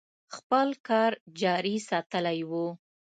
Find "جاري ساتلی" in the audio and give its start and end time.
1.41-2.41